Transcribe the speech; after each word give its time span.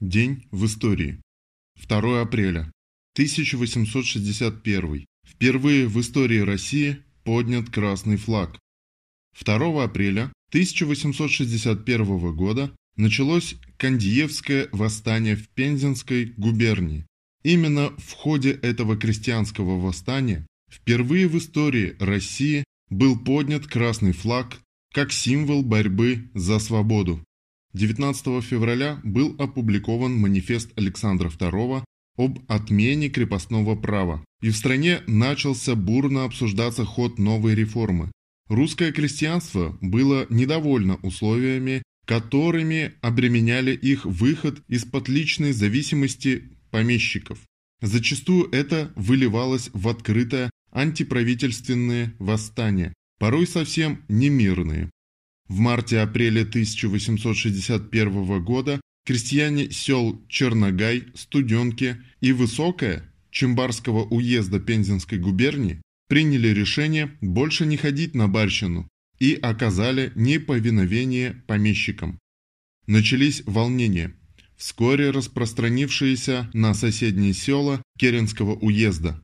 День 0.00 0.46
в 0.50 0.64
истории. 0.64 1.20
2 1.86 2.22
апреля. 2.22 2.72
1861. 3.16 5.04
Впервые 5.26 5.88
в 5.88 6.00
истории 6.00 6.38
России 6.38 7.02
поднят 7.22 7.68
красный 7.68 8.16
флаг. 8.16 8.58
2 9.38 9.84
апреля 9.84 10.32
1861 10.48 12.34
года 12.34 12.74
началось 12.96 13.56
Кандиевское 13.76 14.70
восстание 14.72 15.36
в 15.36 15.50
Пензенской 15.50 16.32
губернии. 16.38 17.04
Именно 17.42 17.90
в 17.98 18.12
ходе 18.14 18.52
этого 18.52 18.96
крестьянского 18.96 19.78
восстания 19.78 20.46
впервые 20.72 21.28
в 21.28 21.36
истории 21.36 21.96
России 22.00 22.64
был 22.88 23.18
поднят 23.18 23.66
красный 23.66 24.12
флаг 24.12 24.62
как 24.94 25.12
символ 25.12 25.62
борьбы 25.62 26.30
за 26.32 26.58
свободу. 26.58 27.22
19 27.72 28.42
февраля 28.44 29.00
был 29.04 29.36
опубликован 29.38 30.14
манифест 30.14 30.70
Александра 30.76 31.28
II 31.28 31.84
об 32.16 32.38
отмене 32.48 33.08
крепостного 33.08 33.76
права, 33.76 34.24
и 34.42 34.50
в 34.50 34.56
стране 34.56 35.02
начался 35.06 35.74
бурно 35.74 36.24
обсуждаться 36.24 36.84
ход 36.84 37.18
новой 37.18 37.54
реформы. 37.54 38.10
Русское 38.48 38.90
крестьянство 38.90 39.78
было 39.80 40.26
недовольно 40.28 40.96
условиями, 41.02 41.82
которыми 42.06 42.94
обременяли 43.00 43.72
их 43.72 44.04
выход 44.04 44.60
из-под 44.66 45.08
личной 45.08 45.52
зависимости 45.52 46.50
помещиков. 46.72 47.38
Зачастую 47.80 48.50
это 48.50 48.92
выливалось 48.96 49.70
в 49.72 49.88
открытое 49.88 50.50
антиправительственные 50.72 52.14
восстания, 52.18 52.92
порой 53.18 53.46
совсем 53.46 54.02
немирные. 54.08 54.90
В 55.50 55.58
марте-апреле 55.58 56.42
1861 56.42 58.44
года 58.44 58.80
крестьяне 59.04 59.72
сел 59.72 60.24
Черногай, 60.28 61.06
Студенки 61.16 61.96
и 62.20 62.30
Высокое 62.30 63.12
Чембарского 63.32 64.04
уезда 64.04 64.60
Пензенской 64.60 65.18
губернии 65.18 65.82
приняли 66.08 66.50
решение 66.50 67.18
больше 67.20 67.66
не 67.66 67.76
ходить 67.76 68.14
на 68.14 68.28
барщину 68.28 68.88
и 69.18 69.34
оказали 69.34 70.12
неповиновение 70.14 71.42
помещикам. 71.48 72.20
Начались 72.86 73.42
волнения, 73.44 74.14
вскоре 74.56 75.10
распространившиеся 75.10 76.48
на 76.52 76.74
соседние 76.74 77.34
села 77.34 77.82
Керенского 77.98 78.54
уезда. 78.54 79.20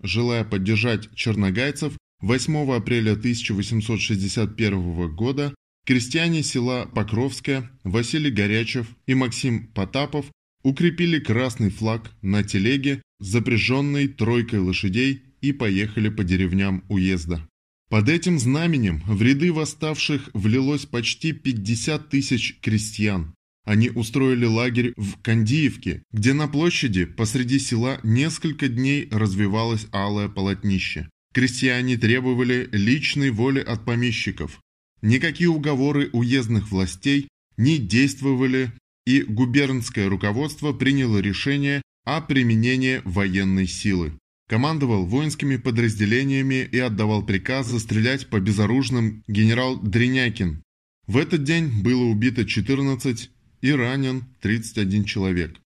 Желая 0.00 0.44
поддержать 0.44 1.12
черногайцев, 1.16 1.94
8 2.20 2.72
апреля 2.72 3.12
1861 3.12 5.14
года 5.14 5.54
крестьяне 5.88 6.42
села 6.42 6.84
Покровское 6.84 7.70
Василий 7.82 8.30
Горячев 8.30 8.88
и 9.06 9.14
Максим 9.14 9.68
Потапов 9.68 10.26
укрепили 10.62 11.18
красный 11.18 11.70
флаг 11.70 12.10
на 12.20 12.42
телеге, 12.42 13.00
запряженной 13.20 14.06
тройкой 14.06 14.58
лошадей 14.58 15.22
и 15.40 15.52
поехали 15.52 16.10
по 16.10 16.24
деревням 16.24 16.84
уезда. 16.90 17.48
Под 17.88 18.10
этим 18.10 18.38
знаменем 18.38 19.02
в 19.06 19.22
ряды 19.22 19.50
восставших 19.50 20.28
влилось 20.34 20.84
почти 20.84 21.32
50 21.32 22.10
тысяч 22.10 22.58
крестьян. 22.60 23.34
Они 23.64 23.88
устроили 23.88 24.44
лагерь 24.44 24.92
в 24.98 25.22
Кандиевке, 25.22 26.02
где 26.12 26.34
на 26.34 26.48
площади 26.48 27.06
посреди 27.06 27.58
села 27.58 27.98
несколько 28.02 28.68
дней 28.68 29.08
развивалось 29.10 29.86
алое 29.90 30.28
полотнище. 30.28 31.08
Крестьяне 31.32 31.96
требовали 31.96 32.68
личной 32.72 33.30
воли 33.30 33.60
от 33.60 33.86
помещиков. 33.86 34.60
Никакие 35.02 35.48
уговоры 35.48 36.10
уездных 36.12 36.70
властей 36.70 37.28
не 37.56 37.78
действовали, 37.78 38.72
и 39.06 39.22
губернское 39.22 40.08
руководство 40.08 40.72
приняло 40.72 41.18
решение 41.18 41.82
о 42.04 42.20
применении 42.20 43.00
военной 43.04 43.66
силы. 43.66 44.12
Командовал 44.48 45.06
воинскими 45.06 45.56
подразделениями 45.56 46.68
и 46.70 46.78
отдавал 46.78 47.24
приказы 47.24 47.78
стрелять 47.78 48.28
по 48.28 48.40
безоружным 48.40 49.22
генерал 49.26 49.78
Дринякин. 49.78 50.62
В 51.06 51.16
этот 51.16 51.44
день 51.44 51.82
было 51.82 52.04
убито 52.04 52.44
14 52.44 53.30
и 53.60 53.72
ранен 53.72 54.24
31 54.40 55.04
человек. 55.04 55.56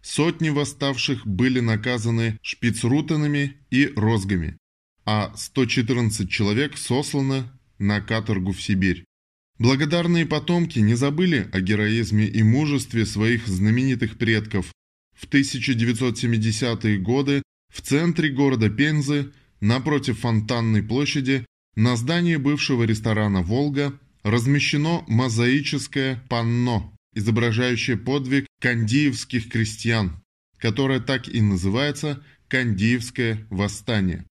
Сотни 0.00 0.50
восставших 0.50 1.26
были 1.26 1.60
наказаны 1.60 2.38
шпицрутенами 2.42 3.56
и 3.70 3.92
розгами 3.94 4.56
а 5.04 5.32
114 5.36 6.30
человек 6.30 6.76
сосланы 6.76 7.44
на 7.82 8.00
каторгу 8.00 8.52
в 8.52 8.62
Сибирь. 8.62 9.04
Благодарные 9.58 10.24
потомки 10.24 10.78
не 10.78 10.94
забыли 10.94 11.48
о 11.52 11.60
героизме 11.60 12.26
и 12.26 12.42
мужестве 12.42 13.04
своих 13.04 13.46
знаменитых 13.46 14.16
предков. 14.16 14.72
В 15.14 15.28
1970-е 15.28 16.98
годы 16.98 17.42
в 17.72 17.80
центре 17.80 18.30
города 18.30 18.70
Пензы, 18.70 19.32
напротив 19.60 20.20
Фонтанной 20.20 20.82
площади, 20.82 21.44
на 21.76 21.96
здании 21.96 22.36
бывшего 22.36 22.84
ресторана 22.84 23.42
«Волга» 23.42 23.98
размещено 24.22 25.04
мозаическое 25.08 26.22
панно, 26.28 26.94
изображающее 27.14 27.96
подвиг 27.96 28.46
кандиевских 28.60 29.48
крестьян, 29.48 30.22
которое 30.58 31.00
так 31.00 31.28
и 31.28 31.40
называется 31.40 32.22
«Кандиевское 32.48 33.46
восстание». 33.50 34.24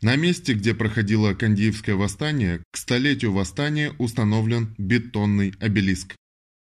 На 0.00 0.14
месте, 0.14 0.54
где 0.54 0.74
проходило 0.74 1.34
Кандиевское 1.34 1.96
восстание, 1.96 2.62
к 2.70 2.76
столетию 2.76 3.32
восстания 3.32 3.92
установлен 3.98 4.74
бетонный 4.78 5.54
обелиск. 5.58 6.14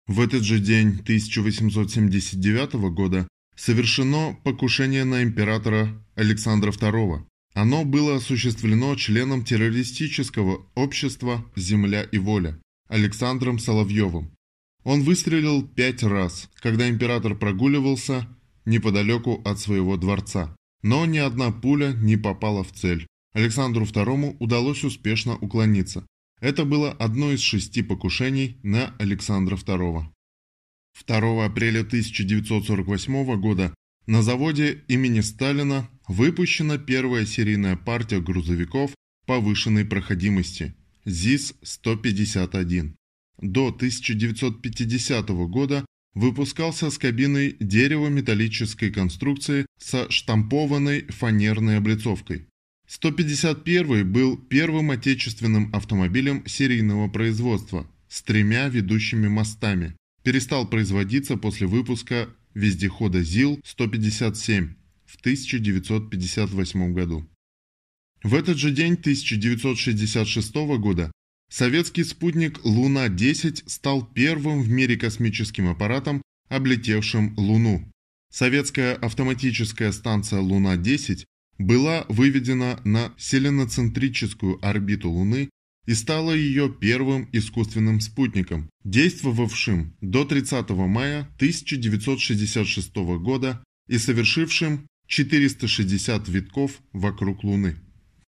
В 0.06 0.22
этот 0.22 0.44
же 0.44 0.60
день 0.60 1.00
1879 1.02 2.74
года 2.94 3.28
совершено 3.56 4.38
покушение 4.44 5.06
на 5.06 5.24
императора 5.24 6.00
Александра 6.14 6.72
II. 6.72 7.26
Оно 7.56 7.84
было 7.84 8.18
осуществлено 8.18 8.96
членом 8.96 9.44
террористического 9.44 10.68
общества 10.76 11.44
«Земля 11.56 12.04
и 12.04 12.20
воля» 12.20 12.60
Александром 12.90 13.58
Соловьевым. 13.58 14.36
Он 14.84 15.02
выстрелил 15.02 15.68
пять 15.68 16.04
раз, 16.04 16.48
когда 16.60 16.88
император 16.88 17.36
прогуливался 17.36 18.28
неподалеку 18.66 19.42
от 19.44 19.60
своего 19.60 19.98
дворца. 19.98 20.56
Но 20.84 21.08
ни 21.08 21.18
одна 21.18 21.52
пуля 21.52 21.94
не 21.94 22.18
попала 22.18 22.64
в 22.64 22.72
цель. 22.72 23.08
Александру 23.36 23.84
II 23.84 24.38
удалось 24.40 24.86
успешно 24.86 25.36
уклониться. 25.36 26.08
Это 26.40 26.64
было 26.64 26.92
одно 26.92 27.34
из 27.34 27.42
шести 27.42 27.84
покушений 27.84 28.58
на 28.64 28.96
Александра 28.98 29.58
II. 29.58 30.06
2 31.06 31.46
апреля 31.46 31.82
1948 31.82 33.42
года 33.42 33.76
на 34.08 34.24
заводе 34.24 34.86
имени 34.88 35.20
Сталина 35.20 35.90
выпущена 36.08 36.78
первая 36.78 37.26
серийная 37.26 37.76
партия 37.76 38.22
грузовиков 38.22 38.92
повышенной 39.26 39.84
проходимости 39.84 40.74
ЗИС-151. 41.04 42.94
До 43.42 43.68
1950 43.68 45.30
года 45.50 45.86
выпускался 46.14 46.90
с 46.90 46.98
кабиной 46.98 47.58
дерево-металлической 47.60 48.92
конструкции 48.92 49.66
со 49.78 50.10
штампованной 50.10 51.08
фанерной 51.08 51.78
облицовкой. 51.78 52.48
151 52.88 54.12
был 54.12 54.38
первым 54.38 54.92
отечественным 54.92 55.74
автомобилем 55.74 56.46
серийного 56.46 57.10
производства 57.10 57.90
с 58.08 58.22
тремя 58.22 58.68
ведущими 58.68 59.28
мостами. 59.28 59.96
Перестал 60.24 60.68
производиться 60.68 61.38
после 61.38 61.68
выпуска 61.68 62.30
вездехода 62.54 63.22
ЗИЛ-157 63.22 64.70
в 65.06 65.20
1958 65.20 66.94
году. 66.94 67.28
В 68.24 68.34
этот 68.34 68.58
же 68.58 68.72
день 68.72 68.94
1966 68.94 70.56
года 70.80 71.12
советский 71.50 72.04
спутник 72.04 72.64
Луна-10 72.64 73.64
стал 73.68 74.06
первым 74.06 74.62
в 74.62 74.70
мире 74.70 74.98
космическим 74.98 75.70
аппаратом, 75.70 76.22
облетевшим 76.50 77.36
Луну. 77.38 77.92
Советская 78.32 78.96
автоматическая 78.96 79.92
станция 79.92 80.40
Луна-10 80.40 81.26
была 81.58 82.06
выведена 82.10 82.80
на 82.84 83.14
селеноцентрическую 83.18 84.64
орбиту 84.66 85.10
Луны 85.10 85.50
и 85.86 85.94
стала 85.94 86.32
ее 86.32 86.70
первым 86.70 87.30
искусственным 87.32 88.00
спутником, 88.00 88.70
действовавшим 88.84 89.96
до 90.02 90.26
30 90.26 90.70
мая 90.72 91.22
1966 91.38 92.96
года 92.96 93.64
и 93.88 93.98
совершившим 93.98 94.88
460 95.08 96.28
витков 96.28 96.82
вокруг 96.92 97.44
Луны. 97.44 97.76